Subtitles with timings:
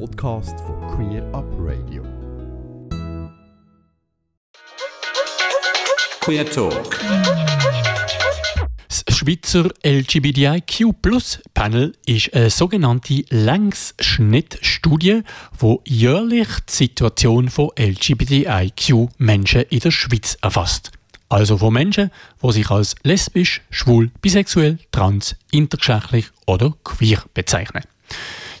[0.00, 2.02] Podcast von Queer Up Radio.
[6.20, 6.98] Queer Talk.
[8.88, 10.96] Das Schweizer LGBTIQ
[11.54, 15.22] Panel ist eine sogenannte Längsschnittstudie,
[15.62, 20.90] die jährlich die Situation von LGBTIQ-Menschen in der Schweiz erfasst.
[21.28, 22.10] Also von Menschen,
[22.42, 27.84] die sich als lesbisch, schwul, bisexuell, trans, intergeschlechtlich oder queer bezeichnen.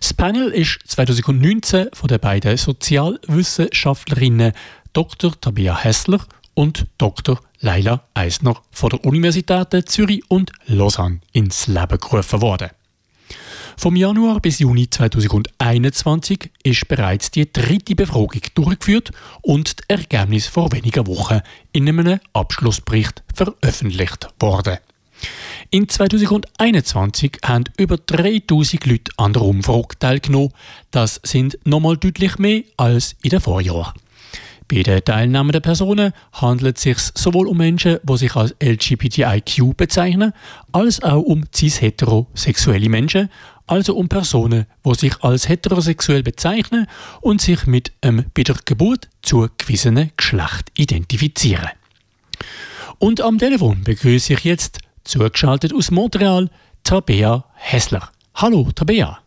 [0.04, 4.52] Das Panel ist 2019 von den beiden Sozialwissenschaftlerinnen
[4.92, 5.32] Dr.
[5.40, 6.20] Tabea Hessler
[6.52, 7.40] und Dr.
[7.60, 12.68] Leila Eisner von der Universität Zürich und Lausanne ins Leben gerufen worden.
[13.78, 20.70] Vom Januar bis Juni 2021 ist bereits die dritte Befragung durchgeführt und das Ergebnis vor
[20.72, 21.40] wenigen Wochen
[21.72, 24.76] in einem Abschlussbericht veröffentlicht worden.
[25.74, 30.52] In 2021 haben über 3000 Leute an der Umfrage teilgenommen.
[30.92, 33.92] Das sind nochmal deutlich mehr als in den Vorjahren.
[34.68, 40.32] Bei den teilnehmenden Personen handelt es sich sowohl um Menschen, die sich als LGBTIQ bezeichnen,
[40.70, 43.28] als auch um cis-heterosexuelle Menschen,
[43.66, 46.86] also um Personen, die sich als heterosexuell bezeichnen
[47.20, 51.70] und sich mit einem bei der Geburt zugewiesenen Geschlecht identifizieren.
[53.00, 56.50] Und am Telefon begrüße ich jetzt, zugeschaltet aus Montreal,
[56.82, 58.10] Tabea Hessler.
[58.34, 59.18] Hallo, Tabea.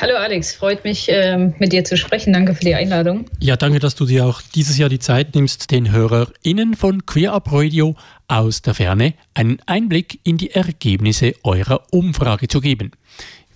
[0.00, 2.32] Hallo Alex, freut mich, ähm, mit dir zu sprechen.
[2.32, 3.26] Danke für die Einladung.
[3.40, 7.32] Ja, danke, dass du dir auch dieses Jahr die Zeit nimmst, den HörerInnen von Queer
[7.32, 7.96] Up Radio
[8.28, 12.92] aus der Ferne einen Einblick in die Ergebnisse eurer Umfrage zu geben.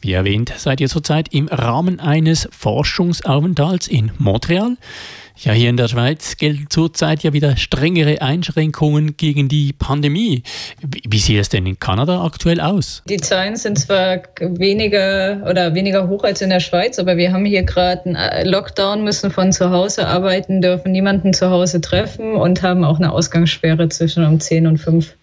[0.00, 4.76] Wie erwähnt, seid ihr zurzeit im Rahmen eines Forschungsaufenthalts in Montreal.
[5.44, 10.44] Ja, hier in der Schweiz gelten zurzeit ja wieder strengere Einschränkungen gegen die Pandemie.
[10.82, 13.02] Wie sieht es denn in Kanada aktuell aus?
[13.08, 17.44] Die Zahlen sind zwar weniger oder weniger hoch als in der Schweiz, aber wir haben
[17.44, 22.34] hier gerade einen äh, Lockdown, müssen von zu Hause arbeiten, dürfen niemanden zu Hause treffen
[22.34, 25.16] und haben auch eine Ausgangssperre zwischen um 10 und 5.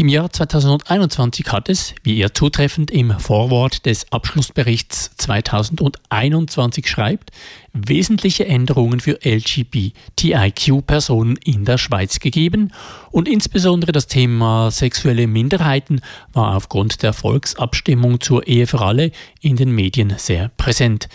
[0.00, 7.32] Im Jahr 2021 hat es, wie ihr zutreffend im Vorwort des Abschlussberichts 2021 schreibt,
[7.72, 12.72] wesentliche Änderungen für LGBTIQ-Personen in der Schweiz gegeben
[13.10, 16.00] und insbesondere das Thema sexuelle Minderheiten
[16.32, 19.10] war aufgrund der Volksabstimmung zur Ehe für alle
[19.40, 21.08] in den Medien sehr präsent.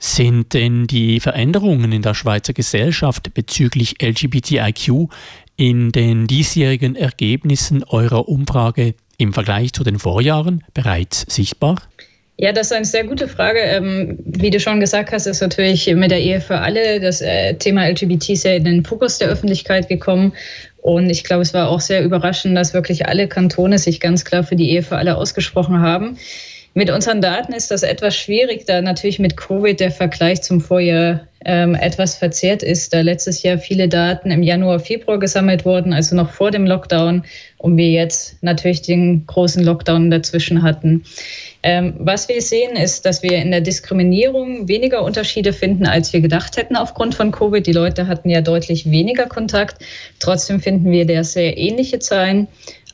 [0.00, 5.08] Sind denn die Veränderungen in der Schweizer Gesellschaft bezüglich LGBTIQ
[5.58, 11.82] in den diesjährigen Ergebnissen eurer Umfrage im Vergleich zu den Vorjahren bereits sichtbar?
[12.40, 13.58] Ja, das ist eine sehr gute Frage.
[13.58, 17.54] Ähm, wie du schon gesagt hast, ist natürlich mit der Ehe für alle das äh,
[17.54, 20.32] Thema LGBT sehr in den Fokus der Öffentlichkeit gekommen.
[20.76, 24.44] Und ich glaube, es war auch sehr überraschend, dass wirklich alle Kantone sich ganz klar
[24.44, 26.16] für die Ehe für alle ausgesprochen haben.
[26.74, 31.26] Mit unseren Daten ist das etwas schwierig, da natürlich mit Covid der Vergleich zum Vorjahr
[31.44, 36.14] ähm, etwas verzerrt ist, da letztes Jahr viele Daten im Januar, Februar gesammelt wurden, also
[36.14, 37.24] noch vor dem Lockdown,
[37.58, 41.04] und wir jetzt natürlich den großen Lockdown dazwischen hatten.
[41.62, 46.20] Ähm, was wir sehen, ist, dass wir in der Diskriminierung weniger Unterschiede finden, als wir
[46.20, 47.66] gedacht hätten aufgrund von Covid.
[47.66, 49.82] Die Leute hatten ja deutlich weniger Kontakt.
[50.20, 52.46] Trotzdem finden wir da sehr ähnliche Zahlen.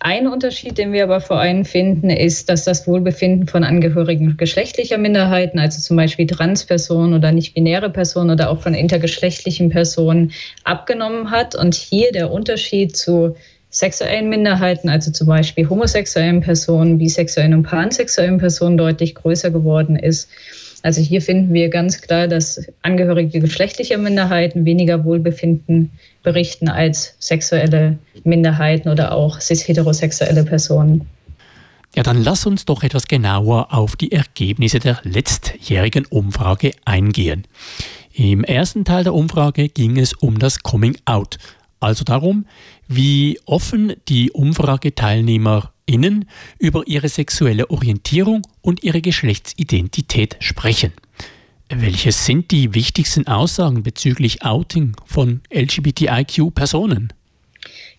[0.06, 4.98] Ein Unterschied, den wir aber vor allem finden, ist, dass das Wohlbefinden von Angehörigen geschlechtlicher
[4.98, 10.32] Minderheiten, also zum Beispiel Transpersonen oder nicht-binäre Personen oder auch von intergeschlechtlichen Personen,
[10.62, 11.54] abgenommen hat.
[11.54, 13.34] Und hier der Unterschied zu
[13.70, 20.28] sexuellen Minderheiten, also zum Beispiel homosexuellen Personen, bisexuellen und pansexuellen Personen deutlich größer geworden ist.
[20.82, 25.92] Also hier finden wir ganz klar, dass Angehörige geschlechtlicher Minderheiten weniger Wohlbefinden
[26.24, 31.06] berichten als sexuelle Minderheiten oder auch cis-heterosexuelle Personen.
[31.94, 37.46] Ja, dann lass uns doch etwas genauer auf die Ergebnisse der letztjährigen Umfrage eingehen.
[38.12, 41.38] Im ersten Teil der Umfrage ging es um das Coming Out,
[41.78, 42.46] also darum,
[42.88, 50.92] wie offen die Umfrageteilnehmer innen über ihre sexuelle Orientierung und ihre Geschlechtsidentität sprechen.
[51.70, 57.12] Welche sind die wichtigsten Aussagen bezüglich Outing von LGBTIQ-Personen?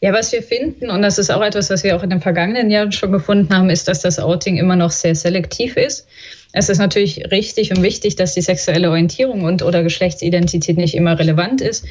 [0.01, 2.69] Ja, was wir finden, und das ist auch etwas, was wir auch in den vergangenen
[2.69, 6.07] Jahren schon gefunden haben, ist, dass das Outing immer noch sehr selektiv ist.
[6.57, 11.19] Es ist natürlich richtig und wichtig, dass die sexuelle Orientierung und oder Geschlechtsidentität nicht immer
[11.19, 11.85] relevant ist.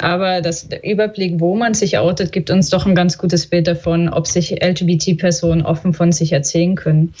[0.00, 3.68] Aber das, der Überblick, wo man sich outet, gibt uns doch ein ganz gutes Bild
[3.68, 7.14] davon, ob sich LGBT-Personen offen von sich erzählen können.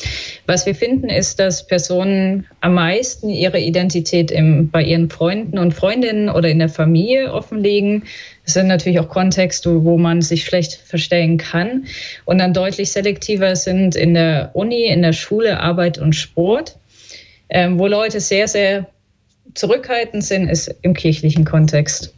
[0.46, 5.74] Was wir finden, ist, dass Personen am meisten ihre Identität im, bei ihren Freunden und
[5.74, 8.04] Freundinnen oder in der Familie offenlegen.
[8.44, 11.86] Das sind natürlich auch Kontexte, wo man sich schlecht verstellen kann.
[12.24, 16.76] Und dann deutlich selektiver sind in der Uni, in der Schule, Arbeit und Sport,
[17.50, 18.86] wo Leute sehr, sehr
[19.54, 22.12] zurückhaltend sind, ist im kirchlichen Kontext.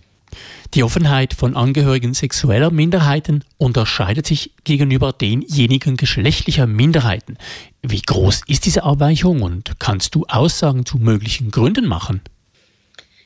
[0.74, 7.38] Die Offenheit von Angehörigen sexueller Minderheiten unterscheidet sich gegenüber denjenigen geschlechtlicher Minderheiten.
[7.82, 12.20] Wie groß ist diese Abweichung und kannst du Aussagen zu möglichen Gründen machen?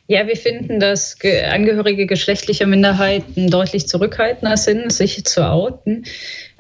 [0.07, 1.17] Ja, wir finden, dass
[1.51, 6.05] Angehörige geschlechtlicher Minderheiten deutlich zurückhaltender sind, sich zu outen.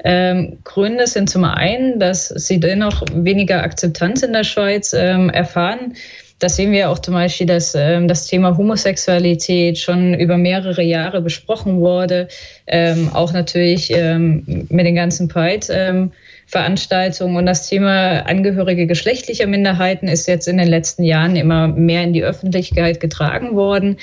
[0.02, 5.94] Ähm, Gründe sind zum einen, dass sie dennoch weniger Akzeptanz in der Schweiz ähm, erfahren.
[6.38, 11.20] Das sehen wir auch zum Beispiel, dass ähm, das Thema Homosexualität schon über mehrere Jahre
[11.20, 12.28] besprochen wurde.
[12.66, 16.10] Ähm, auch natürlich ähm, mit den ganzen Pride.
[16.46, 17.36] Veranstaltungen.
[17.36, 22.12] Und das Thema Angehörige geschlechtlicher Minderheiten ist jetzt in den letzten Jahren immer mehr in
[22.12, 23.96] die Öffentlichkeit getragen worden.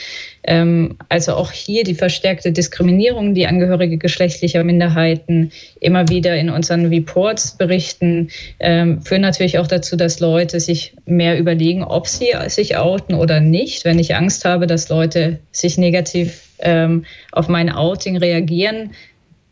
[0.43, 6.87] Ähm, also auch hier die verstärkte Diskriminierung, die Angehörige geschlechtlicher Minderheiten immer wieder in unseren
[6.87, 8.29] Reports berichten,
[8.59, 13.39] ähm, führen natürlich auch dazu, dass Leute sich mehr überlegen, ob sie sich outen oder
[13.39, 13.85] nicht.
[13.85, 18.91] Wenn ich Angst habe, dass Leute sich negativ ähm, auf mein Outing reagieren,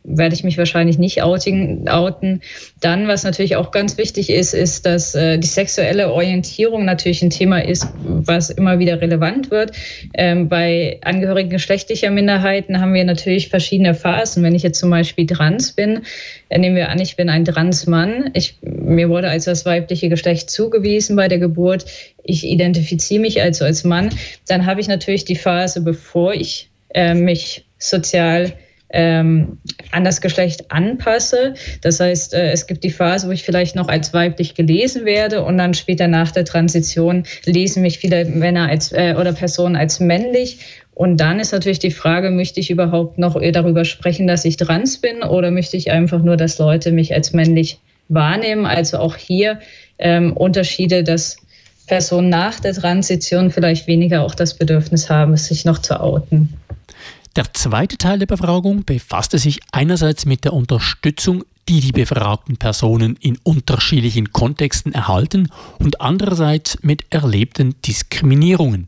[0.10, 2.42] werde ich mich wahrscheinlich nicht outing, outen.
[2.82, 7.30] Dann, was natürlich auch ganz wichtig ist, ist, dass äh, die sexuelle Orientierung natürlich ein
[7.30, 9.72] Thema ist, was immer wieder relevant wird.
[10.14, 14.44] Ähm, bei Angehörigen geschlechtlicher Minderheiten haben wir natürlich verschiedene Phasen.
[14.44, 16.02] Wenn ich jetzt zum Beispiel trans bin,
[16.50, 18.32] äh, nehmen wir an, ich bin ein Transmann.
[18.34, 21.86] Ich, mir wurde als das weibliche Geschlecht zugewiesen bei der Geburt.
[22.24, 24.10] Ich identifiziere mich also als Mann.
[24.48, 28.54] Dann habe ich natürlich die Phase, bevor ich äh, mich sozial
[28.92, 29.60] ähm,
[29.92, 31.54] an das Geschlecht anpasse.
[31.82, 35.44] Das heißt, äh, es gibt die Phase, wo ich vielleicht noch als weiblich gelesen werde
[35.44, 40.00] und dann später nach der Transition lesen mich viele Männer als äh, oder Personen als
[40.00, 40.60] männlich.
[40.94, 44.98] Und dann ist natürlich die Frage, möchte ich überhaupt noch darüber sprechen, dass ich trans
[44.98, 48.66] bin oder möchte ich einfach nur, dass Leute mich als männlich wahrnehmen?
[48.66, 49.60] Also auch hier
[49.98, 51.38] ähm, Unterschiede, dass
[51.88, 56.54] Personen nach der Transition vielleicht weniger auch das Bedürfnis haben, sich noch zu outen.
[57.36, 63.16] Der zweite Teil der Befragung befasste sich einerseits mit der Unterstützung, die die befragten Personen
[63.22, 68.88] in unterschiedlichen Kontexten erhalten und andererseits mit erlebten Diskriminierungen.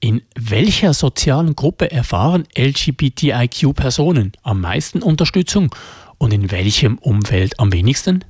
[0.00, 5.74] In welcher sozialen Gruppe erfahren LGBTIQ-Personen am meisten Unterstützung
[6.18, 8.24] und in welchem Umfeld am wenigsten?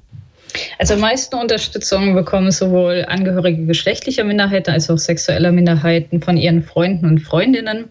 [0.79, 6.63] Also am meisten Unterstützung bekommen sowohl Angehörige geschlechtlicher Minderheiten als auch sexueller Minderheiten von ihren
[6.63, 7.87] Freunden und Freundinnen.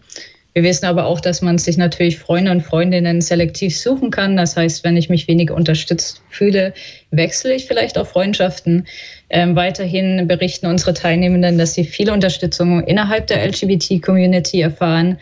[0.58, 4.36] Wir wissen aber auch, dass man sich natürlich Freunde und Freundinnen selektiv suchen kann.
[4.36, 6.74] Das heißt, wenn ich mich wenig unterstützt fühle,
[7.12, 8.88] wechsle ich vielleicht auch Freundschaften.
[9.30, 15.18] Ähm, weiterhin berichten unsere Teilnehmenden, dass sie viel Unterstützung innerhalb der LGBT-Community erfahren.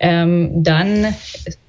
[0.00, 1.14] Ähm, dann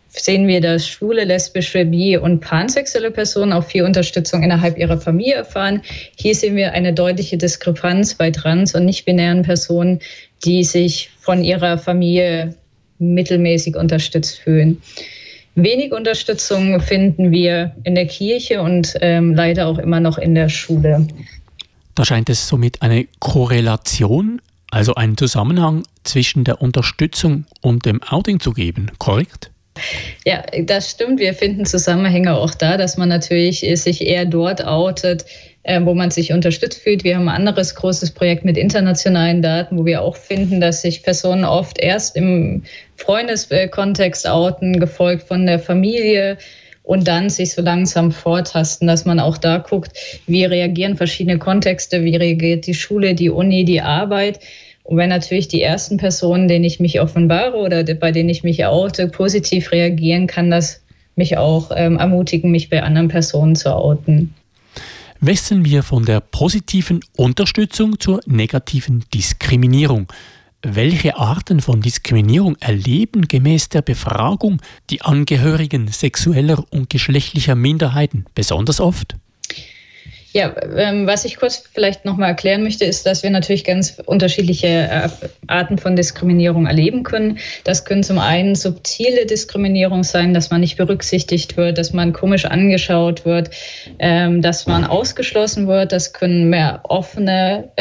[0.09, 5.35] sehen wir, dass schwule, lesbische, bi- und pansexuelle Personen auch viel Unterstützung innerhalb ihrer Familie
[5.35, 5.81] erfahren.
[6.17, 9.99] Hier sehen wir eine deutliche Diskrepanz bei trans- und nicht-binären Personen,
[10.43, 12.55] die sich von ihrer Familie
[12.99, 14.81] mittelmäßig unterstützt fühlen.
[15.55, 20.49] Wenig Unterstützung finden wir in der Kirche und ähm, leider auch immer noch in der
[20.49, 21.07] Schule.
[21.95, 28.41] Da scheint es somit eine Korrelation, also einen Zusammenhang zwischen der Unterstützung und dem Outing
[28.41, 29.49] zu geben, korrekt?
[30.25, 31.19] Ja, das stimmt.
[31.19, 35.25] Wir finden Zusammenhänge auch da, dass man natürlich sich eher dort outet,
[35.63, 37.03] äh, wo man sich unterstützt fühlt.
[37.03, 41.03] Wir haben ein anderes großes Projekt mit internationalen Daten, wo wir auch finden, dass sich
[41.03, 42.63] Personen oft erst im
[42.97, 46.37] Freundeskontext outen, gefolgt von der Familie
[46.83, 49.97] und dann sich so langsam vortasten, dass man auch da guckt,
[50.27, 54.39] wie reagieren verschiedene Kontexte, wie reagiert die Schule, die Uni, die Arbeit.
[54.83, 58.65] Und wenn natürlich die ersten Personen, denen ich mich offenbare oder bei denen ich mich
[58.65, 60.81] oute, positiv reagieren, kann das
[61.15, 64.33] mich auch ähm, ermutigen, mich bei anderen Personen zu outen.
[65.21, 70.07] Wechseln wir von der positiven Unterstützung zur negativen Diskriminierung.
[70.61, 78.79] Welche Arten von Diskriminierung erleben gemäß der Befragung die Angehörigen sexueller und geschlechtlicher Minderheiten besonders
[78.79, 79.15] oft?
[80.35, 84.67] Ja, ähm, was ich kurz vielleicht nochmal erklären möchte, ist, dass wir natürlich ganz unterschiedliche
[84.67, 85.07] äh,
[85.47, 87.39] Arten von Diskriminierung erleben können.
[87.63, 92.43] Das können zum einen subtile Diskriminierung sein, dass man nicht berücksichtigt wird, dass man komisch
[92.43, 93.51] angeschaut wird,
[93.99, 95.93] ähm, dass man ausgeschlossen wird.
[95.93, 97.71] Das können mehr offene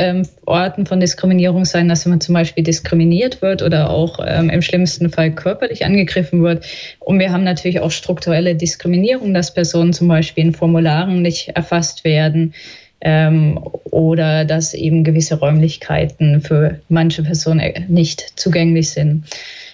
[0.47, 5.11] Arten von Diskriminierung sein, dass man zum Beispiel diskriminiert wird oder auch ähm, im schlimmsten
[5.11, 6.65] Fall körperlich angegriffen wird.
[7.01, 12.05] Und wir haben natürlich auch strukturelle Diskriminierung, dass Personen zum Beispiel in Formularen nicht erfasst
[12.05, 12.55] werden
[13.01, 19.25] ähm, oder dass eben gewisse Räumlichkeiten für manche Personen nicht zugänglich sind.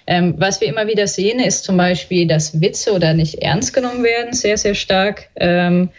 [0.06, 4.02] Ähm, was wir immer wieder sehen, ist zum Beispiel, dass Witze oder nicht ernst genommen
[4.02, 5.90] werden, sehr, sehr stark ähm,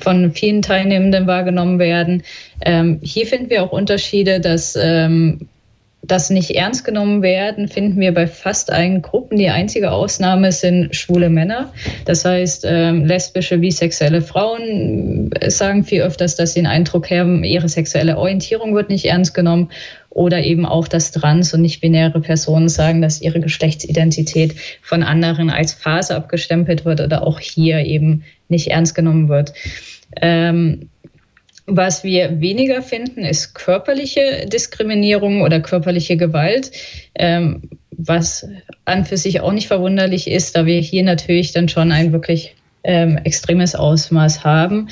[0.00, 2.22] von vielen Teilnehmenden wahrgenommen werden.
[2.64, 5.48] Ähm, hier finden wir auch Unterschiede, dass ähm,
[6.06, 9.38] das nicht ernst genommen werden, finden wir bei fast allen Gruppen.
[9.38, 11.72] Die einzige Ausnahme sind schwule Männer.
[12.04, 17.44] Das heißt, ähm, lesbische, bisexuelle Frauen äh, sagen viel öfters, dass sie den Eindruck haben,
[17.44, 19.70] ihre sexuelle Orientierung wird nicht ernst genommen.
[20.10, 25.74] Oder eben auch, dass trans- und nicht-binäre Personen sagen, dass ihre Geschlechtsidentität von anderen als
[25.74, 29.52] Phase abgestempelt wird oder auch hier eben nicht ernst genommen wird.
[30.22, 30.88] Ähm,
[31.66, 36.70] was wir weniger finden, ist körperliche Diskriminierung oder körperliche Gewalt,
[37.14, 38.48] ähm, was
[38.84, 42.54] an für sich auch nicht verwunderlich ist, da wir hier natürlich dann schon ein wirklich
[42.84, 44.88] ähm, extremes Ausmaß haben.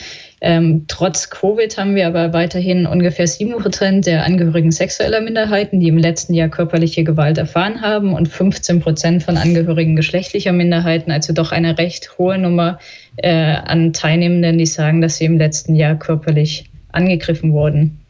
[0.46, 5.88] Ähm, trotz Covid haben wir aber weiterhin ungefähr 7 Prozent der Angehörigen sexueller Minderheiten, die
[5.88, 11.32] im letzten Jahr körperliche Gewalt erfahren haben und 15 Prozent von Angehörigen geschlechtlicher Minderheiten, also
[11.32, 12.78] doch eine recht hohe Nummer
[13.16, 18.00] äh, an Teilnehmenden, die sagen, dass sie im letzten Jahr körperlich angegriffen wurden.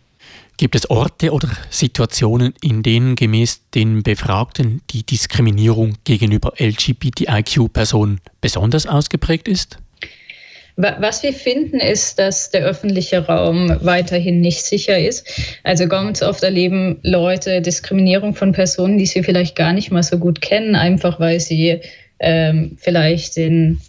[0.57, 8.89] Gibt es Orte oder Situationen, in denen gemäß den Befragten die Diskriminierung gegenüber LGBTIQ-Personen besonders
[8.89, 9.79] ausgeprägt ist?
[10.77, 15.29] Was wir finden, ist, dass der öffentliche Raum weiterhin nicht sicher ist.
[15.63, 20.19] Also ganz oft erleben Leute Diskriminierung von Personen, die sie vielleicht gar nicht mal so
[20.19, 21.81] gut kennen, einfach weil sie
[22.19, 23.81] ähm, vielleicht den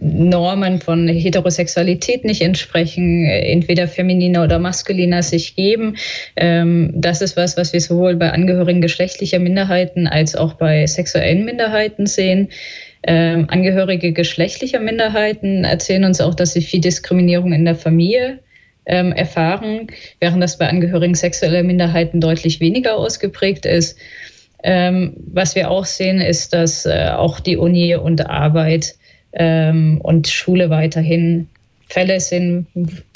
[0.00, 5.96] Normen von Heterosexualität nicht entsprechen, entweder femininer oder maskuliner sich geben.
[6.36, 11.44] Ähm, das ist was, was wir sowohl bei Angehörigen geschlechtlicher Minderheiten als auch bei sexuellen
[11.44, 12.48] Minderheiten sehen.
[13.04, 18.40] Ähm, Angehörige geschlechtlicher Minderheiten erzählen uns auch, dass sie viel Diskriminierung in der Familie
[18.86, 19.88] ähm, erfahren,
[20.20, 23.98] während das bei Angehörigen sexueller Minderheiten deutlich weniger ausgeprägt ist.
[24.60, 28.96] was wir auch sehen, ist, dass äh, auch die Uni und Arbeit
[29.32, 31.48] ähm, und Schule weiterhin
[31.88, 32.66] Fälle sind,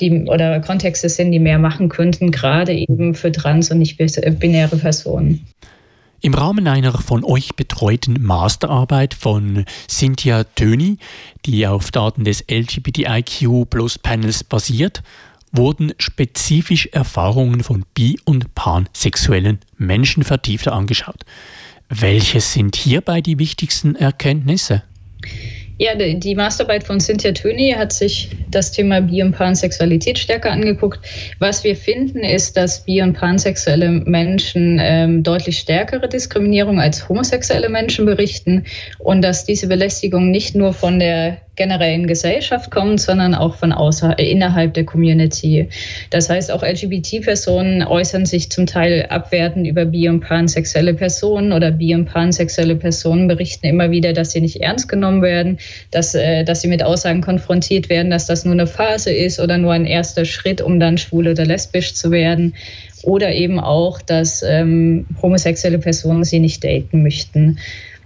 [0.00, 5.46] die oder Kontexte sind, die mehr machen könnten, gerade eben für trans- und nicht-binäre Personen.
[6.24, 10.98] Im Rahmen einer von euch betreuten Masterarbeit von Cynthia Töni,
[11.44, 15.02] die auf Daten des LGBTIQ Plus Panels basiert,
[15.50, 21.24] wurden spezifisch Erfahrungen von bi- und pansexuellen Menschen vertiefter angeschaut.
[21.88, 24.84] Welche sind hierbei die wichtigsten Erkenntnisse?
[25.78, 31.00] Ja, die Masterarbeit von Cynthia Töni hat sich das Thema Bi- und Pansexualität stärker angeguckt.
[31.38, 37.68] Was wir finden, ist, dass bi- und pansexuelle Menschen ähm, deutlich stärkere Diskriminierung als homosexuelle
[37.68, 38.64] Menschen berichten
[38.98, 44.18] und dass diese Belästigung nicht nur von der generellen Gesellschaft kommt, sondern auch von außer,
[44.18, 45.68] äh, innerhalb der Community.
[46.10, 51.70] Das heißt, auch LGBT-Personen äußern sich zum Teil abwertend über bi- und pansexuelle Personen oder
[51.70, 55.58] bi- und pansexuelle Personen berichten immer wieder, dass sie nicht ernst genommen werden,
[55.90, 59.58] dass, äh, dass sie mit Aussagen konfrontiert werden, dass das nur eine Phase ist oder
[59.58, 62.54] nur ein erster Schritt, um dann schwul oder lesbisch zu werden.
[63.02, 67.58] Oder eben auch, dass ähm, homosexuelle Personen sie nicht daten möchten.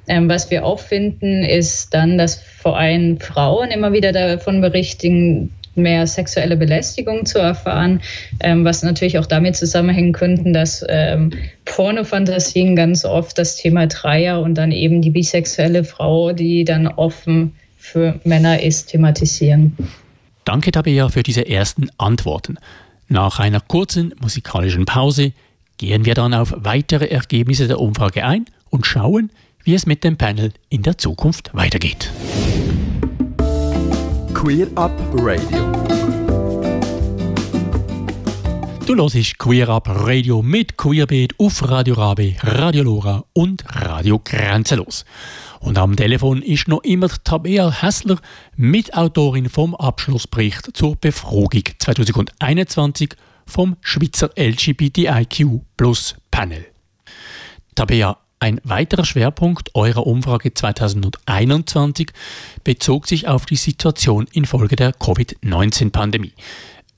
[0.08, 5.50] Ähm, was wir auch finden, ist dann, dass vor allem Frauen immer wieder davon berichten,
[5.76, 8.00] mehr sexuelle Belästigung zu erfahren,
[8.40, 11.32] ähm, was natürlich auch damit zusammenhängen könnten, dass ähm,
[11.64, 17.54] Pornofantasien ganz oft das Thema Dreier und dann eben die bisexuelle Frau, die dann offen
[17.76, 19.76] für Männer ist, thematisieren.
[20.44, 22.58] Danke, Tabea, für diese ersten Antworten.
[23.08, 25.32] Nach einer kurzen musikalischen Pause
[25.78, 29.30] gehen wir dann auf weitere Ergebnisse der Umfrage ein und schauen,
[29.66, 32.12] wie es mit dem Panel in der Zukunft weitergeht.
[34.32, 35.72] Queer Up Radio.
[38.86, 45.04] Du hörst Queer Up Radio mit Queerbeat auf Radio Rabe, Radio Lora und Radio Grenzenlos.
[45.58, 48.20] Und am Telefon ist noch immer Tabea Hessler,
[48.54, 56.66] Mitautorin vom Abschlussbericht zur Befragung 2021 vom Schweizer LGBTIQ Plus Panel.
[57.74, 62.10] Tabea, ein weiterer Schwerpunkt eurer Umfrage 2021
[62.64, 66.34] bezog sich auf die Situation infolge der Covid-19-Pandemie.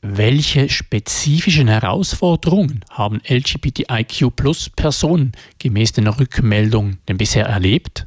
[0.00, 8.06] Welche spezifischen Herausforderungen haben LGBTIQ-Plus-Personen gemäß den Rückmeldungen denn bisher erlebt?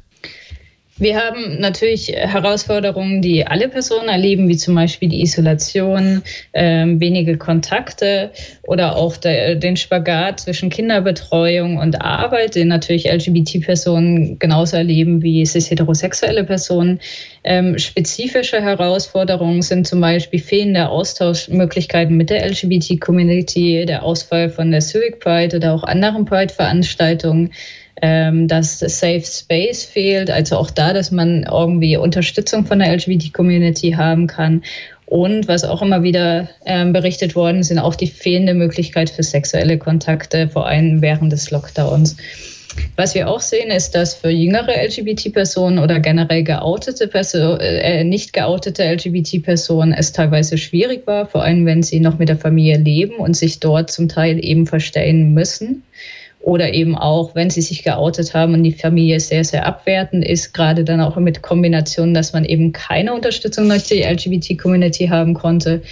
[0.98, 6.22] Wir haben natürlich Herausforderungen, die alle Personen erleben, wie zum Beispiel die Isolation,
[6.52, 8.30] äh, wenige Kontakte
[8.64, 15.46] oder auch der, den Spagat zwischen Kinderbetreuung und Arbeit, den natürlich LGBT-Personen genauso erleben wie
[15.46, 17.00] cis-heterosexuelle Personen.
[17.42, 24.82] Ähm, spezifische Herausforderungen sind zum Beispiel fehlende Austauschmöglichkeiten mit der LGBT-Community, der Ausfall von der
[24.82, 27.50] Civic Pride oder auch anderen Pride-Veranstaltungen
[28.00, 33.92] ähm, dass Safe Space fehlt, also auch da, dass man irgendwie Unterstützung von der LGBT-Community
[33.92, 34.62] haben kann
[35.12, 39.76] Und was auch immer wieder äh, berichtet worden, sind auch die fehlende Möglichkeit für sexuelle
[39.76, 42.16] Kontakte, vor allem während des Lockdowns.
[42.96, 48.32] Was wir auch sehen, ist, dass für jüngere LGBT-Personen oder generell geoutete Person, äh, nicht
[48.32, 53.16] geoutete LGBT-Personen es teilweise schwierig war, vor allem wenn sie noch mit der Familie leben
[53.16, 55.82] und sich dort zum Teil eben verstellen müssen.
[56.42, 60.52] Oder eben auch, wenn sie sich geoutet haben und die Familie sehr, sehr abwertend ist,
[60.52, 65.82] gerade dann auch mit Kombination, dass man eben keine Unterstützung durch die LGBT-Community haben konnte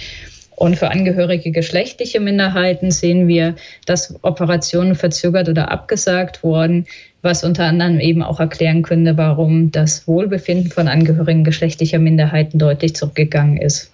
[0.61, 3.55] und für Angehörige geschlechtliche Minderheiten sehen wir,
[3.87, 6.85] dass Operationen verzögert oder abgesagt wurden,
[7.23, 12.95] was unter anderem eben auch erklären könnte, warum das Wohlbefinden von Angehörigen geschlechtlicher Minderheiten deutlich
[12.95, 13.89] zurückgegangen ist.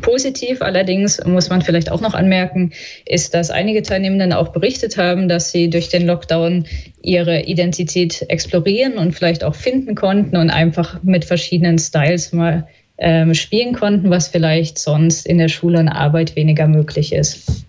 [0.00, 2.72] Positiv allerdings muss man vielleicht auch noch anmerken,
[3.06, 6.66] ist, dass einige Teilnehmenden auch berichtet haben, dass sie durch den Lockdown
[7.02, 12.66] ihre Identität explorieren und vielleicht auch finden konnten und einfach mit verschiedenen Styles mal
[12.98, 17.64] ähm, spielen konnten, was vielleicht sonst in der Schule und Arbeit weniger möglich ist.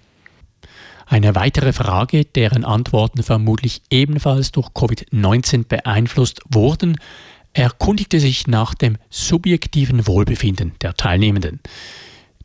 [1.08, 6.98] Eine weitere Frage, deren Antworten vermutlich ebenfalls durch Covid-19 beeinflusst wurden,
[7.54, 11.60] erkundigte sich nach dem subjektiven Wohlbefinden der Teilnehmenden.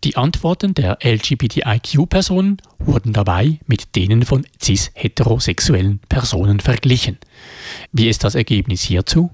[0.02, 7.18] Die Antworten der LGBTIQ-Personen wurden dabei mit denen von cis-heterosexuellen Personen verglichen.
[7.92, 9.30] Wie ist das Ergebnis hierzu?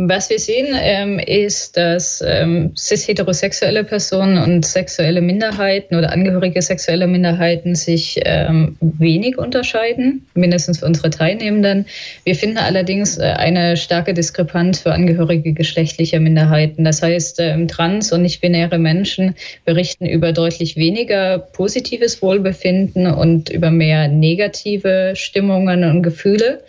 [0.00, 7.08] Was wir sehen, ähm, ist, dass ähm, cis-heterosexuelle Personen und sexuelle Minderheiten oder Angehörige sexueller
[7.08, 11.86] Minderheiten sich ähm, wenig unterscheiden, mindestens für unsere Teilnehmenden.
[12.22, 16.84] Wir finden allerdings äh, eine starke Diskrepanz für Angehörige geschlechtlicher Minderheiten.
[16.84, 23.72] Das heißt, ähm, trans- und nicht-binäre Menschen berichten über deutlich weniger positives Wohlbefinden und über
[23.72, 26.62] mehr negative Stimmungen und Gefühle.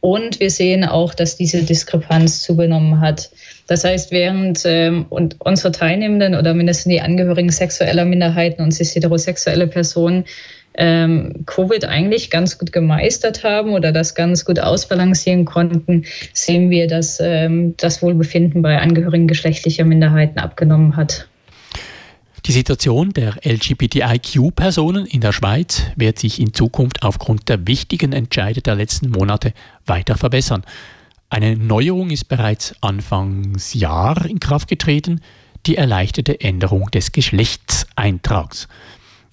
[0.00, 3.30] Und wir sehen auch, dass diese Diskrepanz zugenommen hat.
[3.66, 9.66] Das heißt, während ähm, und unsere Teilnehmenden oder mindestens die Angehörigen sexueller Minderheiten und cis-heterosexuelle
[9.66, 10.24] Personen
[10.78, 16.86] ähm, Covid eigentlich ganz gut gemeistert haben oder das ganz gut ausbalancieren konnten, sehen wir,
[16.86, 21.27] dass ähm, das Wohlbefinden bei Angehörigen geschlechtlicher Minderheiten abgenommen hat.
[22.48, 28.62] Die Situation der LGBTIQ-Personen in der Schweiz wird sich in Zukunft aufgrund der wichtigen Entscheide
[28.62, 29.52] der letzten Monate
[29.84, 30.64] weiter verbessern.
[31.28, 35.20] Eine Neuerung ist bereits Anfangsjahr in Kraft getreten,
[35.66, 38.66] die erleichterte Änderung des Geschlechtseintrags.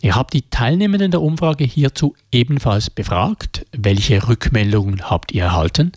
[0.01, 3.65] Ihr habt die Teilnehmenden der Umfrage hierzu ebenfalls befragt.
[3.71, 5.93] Welche Rückmeldungen habt ihr erhalten?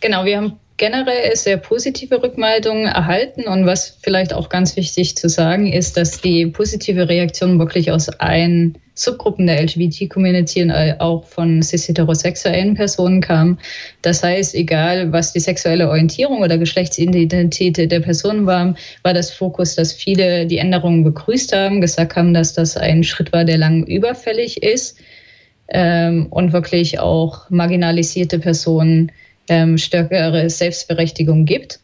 [0.00, 0.52] Genau, wir haben
[0.84, 3.44] generell sehr positive Rückmeldungen erhalten.
[3.44, 8.10] Und was vielleicht auch ganz wichtig zu sagen ist, dass die positive Reaktion wirklich aus
[8.10, 13.58] allen Subgruppen der LGBT-Community und auch von cis-heterosexuellen Personen kam.
[14.02, 19.76] Das heißt, egal was die sexuelle Orientierung oder Geschlechtsidentität der Person war, war das Fokus,
[19.76, 23.84] dass viele die Änderungen begrüßt haben, gesagt haben, dass das ein Schritt war, der lang
[23.86, 24.98] überfällig ist
[25.68, 29.10] ähm, und wirklich auch marginalisierte Personen
[29.48, 31.80] ähm, stärkere Selbstberechtigung gibt.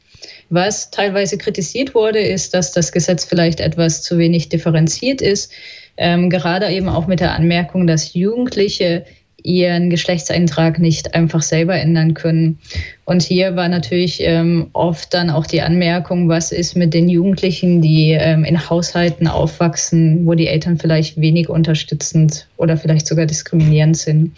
[0.48, 5.52] Was teilweise kritisiert wurde, ist, dass das Gesetz vielleicht etwas zu wenig differenziert ist,
[5.96, 9.04] ähm, gerade eben auch mit der Anmerkung, dass Jugendliche
[9.42, 12.58] ihren Geschlechtseintrag nicht einfach selber ändern können.
[13.04, 17.80] Und hier war natürlich ähm, oft dann auch die Anmerkung, was ist mit den Jugendlichen,
[17.80, 23.96] die ähm, in Haushalten aufwachsen, wo die Eltern vielleicht wenig unterstützend oder vielleicht sogar diskriminierend
[23.96, 24.32] sind.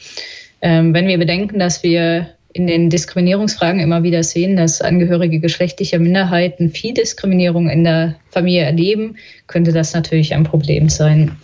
[0.61, 5.99] Ähm, wenn wir bedenken, dass wir in den Diskriminierungsfragen immer wieder sehen, dass Angehörige geschlechtlicher
[5.99, 11.37] Minderheiten viel Diskriminierung in der Familie erleben, könnte das natürlich ein Problem sein.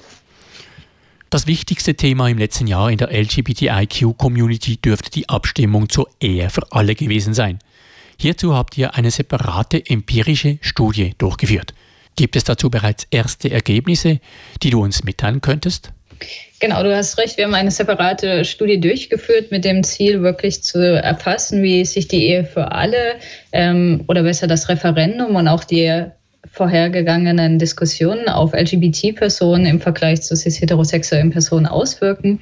[1.30, 6.72] Das wichtigste Thema im letzten Jahr in der LGBTIQ-Community dürfte die Abstimmung zur Ehe für
[6.72, 7.58] alle gewesen sein.
[8.18, 11.74] Hierzu habt ihr eine separate empirische Studie durchgeführt.
[12.16, 14.20] Gibt es dazu bereits erste Ergebnisse,
[14.62, 15.92] die du uns mitteilen könntest?
[16.60, 17.36] Genau, du hast recht.
[17.36, 22.26] Wir haben eine separate Studie durchgeführt mit dem Ziel, wirklich zu erfassen, wie sich die
[22.26, 23.14] Ehe für alle
[23.52, 26.06] ähm, oder besser das Referendum und auch die
[26.50, 32.40] vorhergegangenen Diskussionen auf LGBT-Personen im Vergleich zu cis-heterosexuellen Personen auswirken.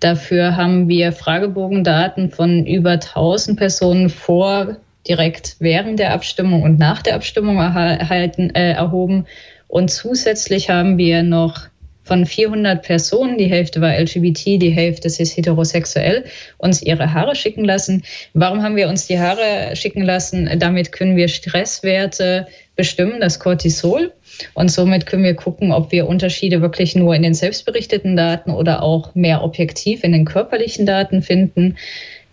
[0.00, 7.02] Dafür haben wir Fragebogendaten von über 1000 Personen vor, direkt während der Abstimmung und nach
[7.02, 9.26] der Abstimmung erhalten, äh, erhoben.
[9.68, 11.69] Und zusätzlich haben wir noch
[12.10, 16.24] von 400 Personen, die Hälfte war LGBT, die Hälfte ist heterosexuell,
[16.58, 18.02] uns ihre Haare schicken lassen.
[18.34, 20.50] Warum haben wir uns die Haare schicken lassen?
[20.58, 24.12] Damit können wir Stresswerte bestimmen, das Cortisol.
[24.54, 28.82] Und somit können wir gucken, ob wir Unterschiede wirklich nur in den selbstberichteten Daten oder
[28.82, 31.76] auch mehr objektiv in den körperlichen Daten finden.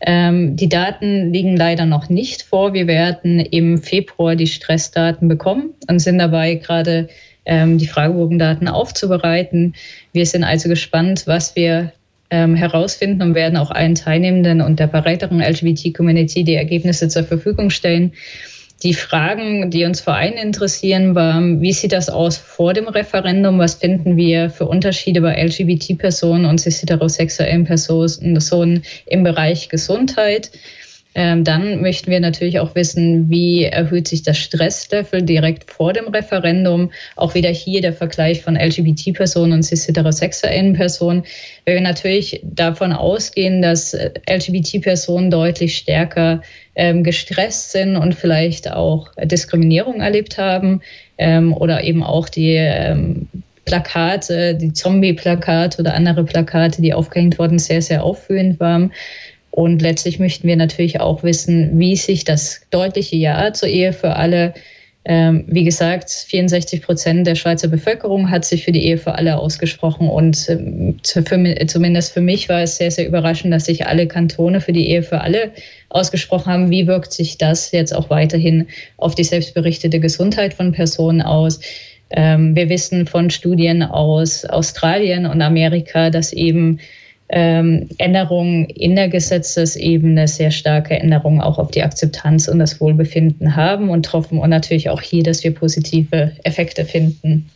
[0.02, 2.74] Ähm, die Daten liegen leider noch nicht vor.
[2.74, 7.10] Wir werden im Februar die Stressdaten bekommen und sind dabei gerade
[7.48, 9.74] ähm, die Fragebogendaten aufzubereiten.
[10.14, 11.94] Wir sind also gespannt, was wir
[12.30, 17.70] ähm, herausfinden und werden auch allen Teilnehmenden und der breiteren LGBT-Community die Ergebnisse zur Verfügung
[17.70, 18.14] stellen.
[18.84, 23.58] Die Fragen, die uns vor allem interessieren, waren, wie sieht das aus vor dem Referendum?
[23.58, 30.52] Was finden wir für Unterschiede bei LGBT-Personen und cis-heterosexuellen Personen im Bereich Gesundheit?
[31.16, 36.08] Ähm, dann möchten wir natürlich auch wissen, wie erhöht sich das Stresslevel direkt vor dem
[36.08, 36.92] Referendum.
[37.16, 41.24] Auch wieder hier der Vergleich von LGBT-Personen und cis-heterosexuellen Personen.
[41.66, 43.98] Weil wir natürlich davon ausgehen, dass
[44.30, 46.42] LGBT-Personen deutlich stärker
[46.76, 50.82] ähm, gestresst sind und vielleicht auch Diskriminierung erlebt haben
[51.18, 53.28] ähm, oder eben auch die ähm,
[53.66, 58.94] Plakate, die Zombie-Plakate oder andere Plakate, die aufgehängt wurden, sehr, sehr aufführend waren.
[59.58, 64.16] Und letztlich möchten wir natürlich auch wissen, wie sich das deutliche Ja zur Ehe für
[64.16, 64.54] alle,
[65.04, 69.40] ähm, wie gesagt, 64 Prozent der Schweizer Bevölkerung hat sich für die Ehe für alle
[69.40, 70.10] ausgesprochen.
[70.10, 74.62] Und ähm, für, zumindest für mich war es sehr, sehr überraschend, dass sich alle Kantone
[74.62, 75.54] für die Ehe für alle
[75.90, 76.70] ausgesprochen haben.
[76.70, 78.68] Wie wirkt sich das jetzt auch weiterhin
[78.98, 81.62] auf die selbstberichtete Gesundheit von Personen aus?
[82.12, 86.80] Ähm, wir wissen von Studien aus Australien und Amerika, dass eben
[87.30, 93.56] ähm, Änderungen in der Gesetzesebene sehr starke Änderungen auch auf die Akzeptanz und das Wohlbefinden
[93.56, 97.50] haben und hoffen und natürlich auch hier, dass wir positive Effekte finden.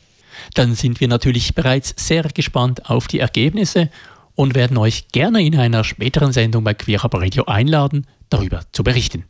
[0.54, 3.90] Dann sind wir natürlich bereits sehr gespannt auf die Ergebnisse
[4.36, 9.24] und werden euch gerne in einer späteren Sendung bei Queer Radio einladen, darüber zu berichten.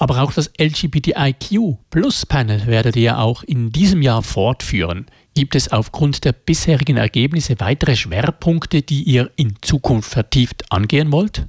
[0.00, 5.04] Aber auch das LGBTIQ Plus Panel werdet ihr auch in diesem Jahr fortführen.
[5.34, 11.46] Gibt es aufgrund der bisherigen Ergebnisse weitere Schwerpunkte, die ihr in Zukunft vertieft angehen wollt?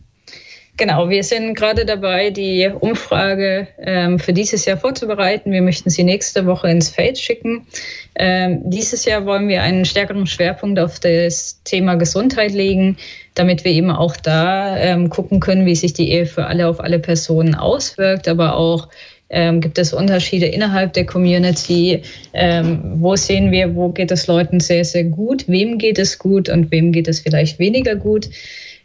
[0.77, 5.51] Genau, wir sind gerade dabei, die Umfrage ähm, für dieses Jahr vorzubereiten.
[5.51, 7.67] Wir möchten sie nächste Woche ins Feld schicken.
[8.15, 12.97] Ähm, dieses Jahr wollen wir einen stärkeren Schwerpunkt auf das Thema Gesundheit legen,
[13.35, 16.79] damit wir eben auch da ähm, gucken können, wie sich die Ehe für alle auf
[16.79, 18.87] alle Personen auswirkt, aber auch
[19.31, 22.01] ähm, gibt es Unterschiede innerhalb der Community?
[22.33, 25.47] Ähm, wo sehen wir, wo geht es Leuten sehr, sehr gut?
[25.47, 28.29] Wem geht es gut und wem geht es vielleicht weniger gut?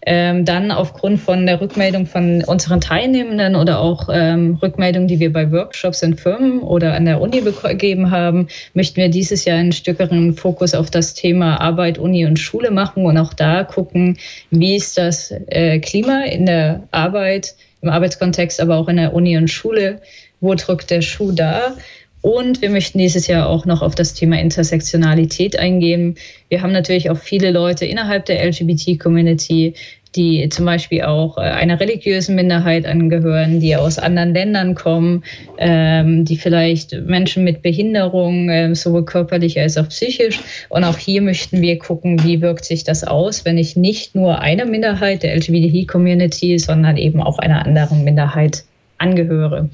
[0.06, 5.32] Ähm, dann aufgrund von der Rückmeldung von unseren Teilnehmenden oder auch ähm, Rückmeldungen, die wir
[5.32, 9.72] bei Workshops in Firmen oder an der Uni gegeben haben, möchten wir dieses Jahr einen
[9.72, 14.16] stärkeren Fokus auf das Thema Arbeit, Uni und Schule machen und auch da gucken,
[14.50, 19.36] wie ist das äh, Klima in der Arbeit, im Arbeitskontext, aber auch in der Uni
[19.36, 20.00] und Schule
[20.40, 21.76] wo drückt der Schuh da?
[22.22, 26.16] Und wir möchten dieses Jahr auch noch auf das Thema Intersektionalität eingehen.
[26.48, 29.74] Wir haben natürlich auch viele Leute innerhalb der LGBT-Community,
[30.16, 35.22] die zum Beispiel auch äh, einer religiösen Minderheit angehören, die aus anderen Ländern kommen,
[35.58, 40.40] ähm, die vielleicht Menschen mit Behinderung, äh, sowohl körperlich als auch psychisch.
[40.68, 44.40] Und auch hier möchten wir gucken, wie wirkt sich das aus, wenn ich nicht nur
[44.40, 48.64] einer Minderheit der LGBT-Community, sondern eben auch einer anderen Minderheit
[48.98, 49.68] angehöre.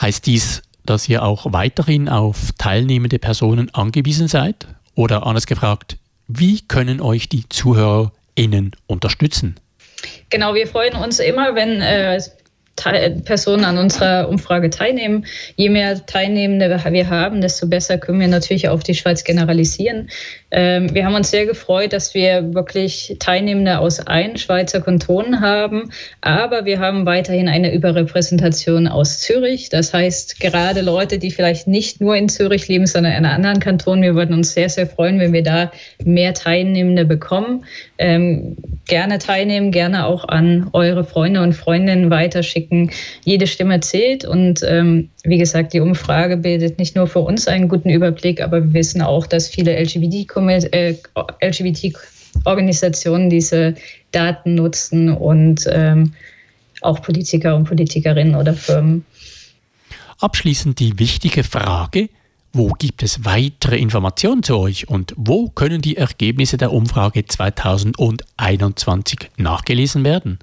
[0.00, 4.68] Heißt dies, dass ihr auch weiterhin auf teilnehmende Personen angewiesen seid?
[4.94, 5.98] Oder anders gefragt,
[6.28, 7.44] wie können euch die
[8.36, 9.56] ZuhörerInnen unterstützen?
[10.30, 12.20] Genau, wir freuen uns immer, wenn äh,
[13.24, 15.24] Personen an unserer Umfrage teilnehmen.
[15.56, 20.10] Je mehr Teilnehmende wir haben, desto besser können wir natürlich auf die Schweiz generalisieren.
[20.56, 25.90] Ähm, wir haben uns sehr gefreut, dass wir wirklich Teilnehmende aus allen Schweizer Kantonen haben,
[26.22, 29.68] aber wir haben weiterhin eine Überrepräsentation aus Zürich.
[29.68, 34.02] Das heißt, gerade Leute, die vielleicht nicht nur in Zürich leben, sondern in anderen Kantonen,
[34.02, 35.70] wir würden uns sehr, sehr freuen, wenn wir da
[36.02, 37.66] mehr Teilnehmende bekommen.
[37.98, 42.92] Ähm, gerne teilnehmen, gerne auch an eure Freunde und Freundinnen weiterschicken.
[43.24, 47.68] Jede Stimme zählt und ähm, wie gesagt, die Umfrage bildet nicht nur für uns einen
[47.68, 49.76] guten Überblick, aber wir wissen auch, dass viele
[50.48, 53.74] LGBT-Organisationen äh, diese
[54.12, 56.14] Daten nutzen und ähm,
[56.82, 59.04] auch Politiker und Politikerinnen oder Firmen.
[60.20, 62.08] Abschließend die wichtige Frage,
[62.52, 69.28] wo gibt es weitere Informationen zu euch und wo können die Ergebnisse der Umfrage 2021
[69.36, 70.38] nachgelesen werden?